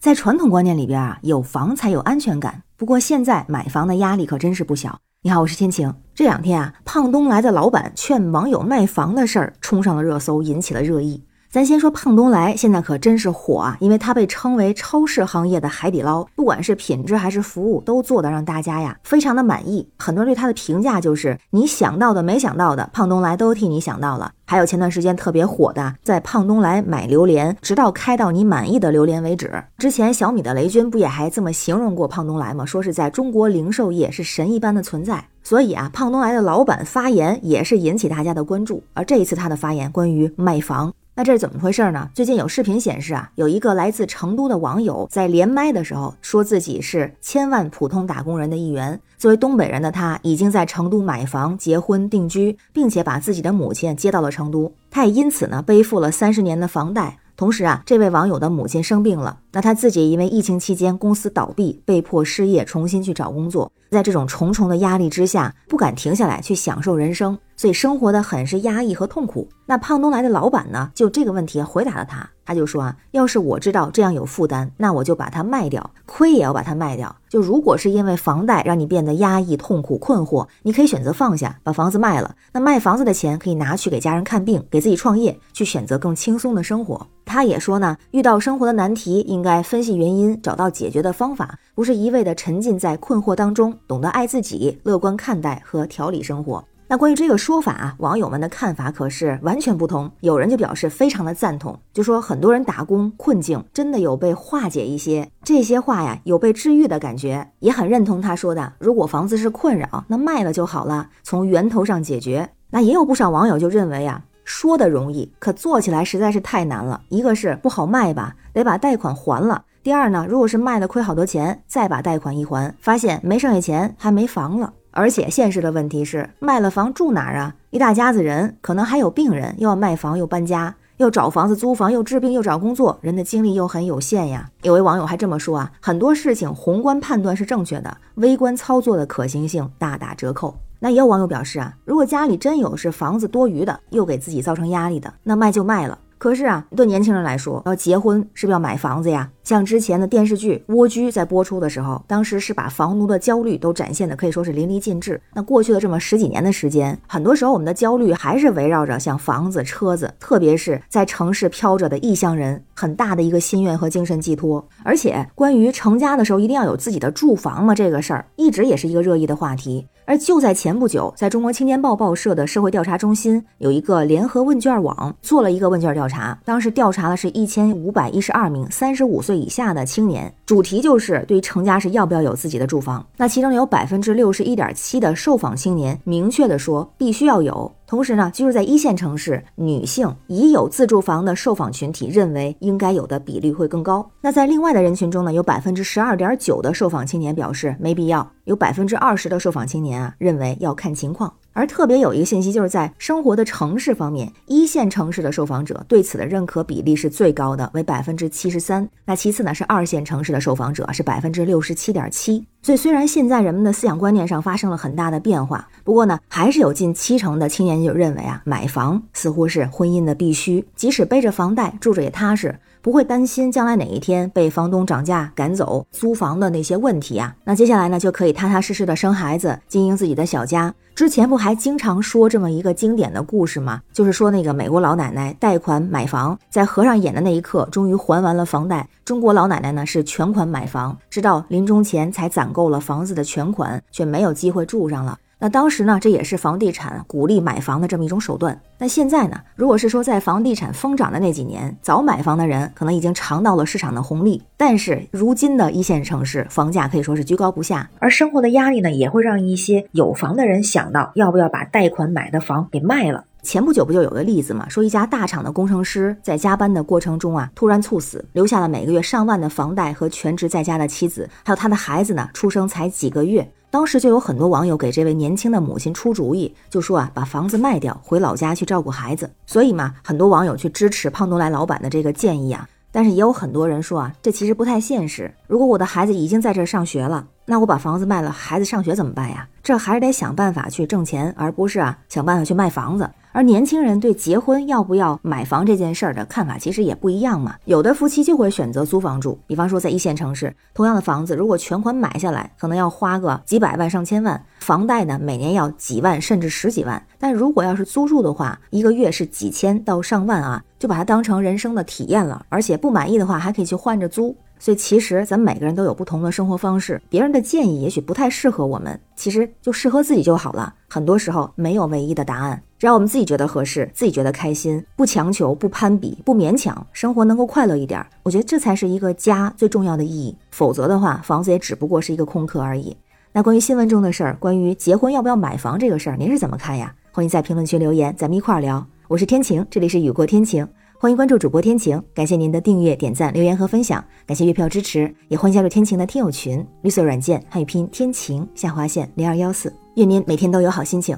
[0.00, 2.62] 在传统观念里边啊，有房才有安全感。
[2.78, 4.98] 不过现在买房的压力可真是不小。
[5.20, 5.94] 你好，我是天晴。
[6.14, 11.22] 这两天啊，胖东来的老板劝网友卖房的事儿冲上了热搜，引起了热议。
[11.50, 13.76] 咱先说胖东来，现在可真是火啊！
[13.80, 19.88] 因为它被称为超市行业的海底捞，不管是品质还是服务，都做得让大家呀非常的满意。
[19.98, 24.30] 很多人对他的评价就是，你想到的、没想到的，胖东来都替你想到了。
[24.46, 29.52] 还有前段时间特别火的，在胖东来买榴莲，直到开到你满意的榴莲为止。
[29.76, 32.64] 之前小米的雷军不也还这么形容过胖东来吗？
[32.64, 35.24] 说是在中国零售业是神一般的存在。
[35.42, 38.80] 所以啊，胖东来的老板发言也是引起大家的关注。
[38.94, 40.92] 而这一次他的发言关于卖房。
[41.16, 42.08] 那这是怎么回事呢？
[42.14, 48.98] 最近有视频显示啊，有一个来自成都的网友在连麦的时候，说自己是千万普通打工人的一员。
[49.18, 54.72] 作为东北人的他，已经在成都买房、结婚、定居，并且把自己的母亲接到了成都。
[54.90, 57.18] 他也因此呢，背负了三十年的房贷。
[57.36, 63.70] 同时啊，这位网友的母亲生病了，那他自己因为疫情期间公司倒闭，被迫失业，重新去找工作。
[63.90, 69.48] 在这种重重的压力之下，不敢停下来去享受人生，所以生活的很是压抑和痛苦。
[69.66, 72.28] 那胖东来的老板呢，就这个问题回答了他。
[72.44, 77.14] 他就说啊，要是我知道这样有负担，那我就把它卖掉，亏也要把它卖掉。
[77.28, 82.34] 就如果是因为房贷让你变得压抑、痛苦、困惑，你可以选择放下，把房子卖了。
[82.52, 87.06] 那卖房子的钱可以拿去给家人看病，给自己创业，去选择更轻松的生活。
[87.24, 96.62] 他也说呢，遇到生活的难题，应应该分析原因，找到解决的方法，不是一味的沉浸在困惑当中，懂得爱自己，乐观看待和调理生活。
[96.86, 100.10] 那关于这个说法啊，网友们的看法可是完全不同。
[100.20, 108.74] 有人就表示非常的赞同，就说很多人打工困境真的有被化解一些，这些话呀有被治愈的感觉，也很认同他说的。
[108.78, 112.50] 如果房子是困扰，那卖了就好了，从源头上解决。
[112.72, 117.00] 那也有不少网友就认为啊，说的容易，可做起来实在是太难了。
[117.08, 124.72] 一个是不好卖吧，得把贷款还了；第二呢，如果是卖了亏好多钱，再把贷款一还，发现没剩下钱，还没房了。
[124.90, 127.54] 而且现实的问题是，卖了房住哪儿啊？
[127.70, 134.50] 一大家子人，可能还有病人，又要卖房又搬家，又找房子租房，又治病又找工作，人的精力又很有限呀。
[134.62, 140.56] 有位网友还这么说啊，很多事情宏观判断是正确的，微观操作的可行性大打折扣。
[140.80, 145.98] 那也有网友表示啊，如果家里真有是房子多余的，又给自己造成压力的，那卖就卖了。
[146.16, 149.30] 可是啊，对年轻人来说，要结婚是不是要买房子呀？
[149.42, 155.18] 像之前的电视剧《蜗居》在播出的时候，当时是把房奴的焦虑都展现的可以说是淋漓尽致。
[155.34, 164.62] 那过去的这么十几年的时间，很多时候我们的焦虑还是围绕着像房子、车子，特别是在城市飘着的异乡人，很大的一个心愿和精神寄托。
[164.82, 169.86] 而且关于成家的时候一定要有自己的住房嘛，这个事儿一直也是一个热议的话题。
[170.10, 179.38] 而就在前不久，在中国青年报报社的社会调查中心有一个联合问卷网做了一个问卷调查，当时调查的是一千五百一十二名三十五岁。
[179.38, 183.06] 以下的青年，主题就是对于成家是要不要有自己的住房。
[183.16, 187.72] 那其中有百分之六十一点七的受访青年明确的说必须要有。
[187.90, 194.08] 同时呢，居住在一线城市，女性已有自住房的受访群体认为应该有的比例会更高。
[194.20, 201.34] 那在另外的人群中呢，有百分之十二点九的受访青年表示没必要，有百分之二十的受访青年啊认为要看情况。
[201.52, 208.88] 而特别有一个信息，就是在生活的城市方面，一线城市的受访者对此的认可比例是最高的，为百分之七十三。
[209.04, 212.44] 那其次呢，是二线城市的受访者是百分之六十七点七。
[212.62, 222.58] 所以虽然现在人们的思想观念上发生了很大的变化，不过呢，还是有近七成的青年就认为啊，买房似乎是婚姻的必须，即使背着房贷住着也踏实。
[222.82, 227.34] 不会担心将来哪一天被房东涨价赶走租房的那些问题啊。
[227.44, 230.74] 那接下来呢，就可以踏踏实实的生孩子，经营自己的小家。
[230.94, 233.80] 之前不还经常说这么一个经典的故事吗？
[233.92, 238.86] 就是说那个美国老奶奶贷款买房，在合上眼的那一刻，终于还完了房贷。
[239.04, 245.16] 中国老奶奶呢是全款买房，直到临终前才攒够了房子的全款，却没有机会住上了。
[245.42, 248.60] 那当时呢，这也是房地产鼓励买房的这么一种手段。
[248.78, 254.42] 那现在呢，如果是说在房地产疯涨的那几年，早买房的人可能已经尝到了市场的红利。
[254.58, 263.24] 但是如今的一线城市房价可以说是居高不下，而生活的压力呢，也会让一些有房的人想到要不要把贷款买的房给卖了。
[263.42, 273.50] 前不久不就有个例子嘛，说一家大厂的工程师在加班的过程中啊，突然猝死，留下了每个月上万的房贷和全职在家的妻子，还有他的孩子呢，出生才几个月。
[273.70, 279.30] 当时就有很多网友给这位年轻的母亲出主意，就说啊，把房子卖掉，回老家去照顾孩子。
[279.46, 282.68] 所以嘛，很多网友去支持胖东来老板的这个建议啊。
[282.92, 285.32] 但是也有很多人说啊，这其实不太现实。
[285.46, 289.46] 如果我的孩子已经在这上学了，那我把房子卖了，孩子上学怎么办呀？
[289.62, 293.08] 这还是得想办法去挣钱，而不是啊想办法去卖房子。
[293.32, 297.56] 而年轻人对结婚要不要买房这件事儿的看法其实也不一样嘛。
[297.64, 307.00] 有的夫妻就会选择租房住，比方说在一线城市，同样的房子如果全款买下来，可能要花个几百万上千万，房贷呢每年要几万甚至十几万。
[307.18, 312.44] 但如果要是租住的话，一个月是几千到上万啊，就把它当成人生的体验了。
[312.48, 314.36] 而且不满意的话还可以去换着租。
[314.60, 320.72] 所以其实咱们每个人都有不同的生活方式，别人的建议也许不太适合我们，其实就适合自己就好了。
[320.88, 330.36] 很多时候没有唯一的答案，只要我们自己觉得合适，自己觉得开心，不强求，不攀比，不勉强，生活能够快乐一点，我觉得这才是一个家最重要的意义。
[330.50, 332.94] 否则的话，房子也只不过是一个空壳而已。
[333.32, 336.94] 那关于新闻中的事儿，关于结婚要不要买房这个事儿，您是怎么看呀？
[337.12, 338.86] 欢迎在评论区留言，咱们一块儿聊。
[339.08, 340.66] 我是天晴，这里是雨过天晴。
[341.02, 351.16] 欢迎关注主播天晴，感谢您的订阅、点赞、留言和分享，感谢月票支持，也欢迎加入天晴的听友群，绿色软件汉语拼天晴下划线零二幺四，愿您每天都有好心情，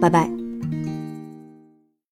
[0.00, 0.47] 拜拜。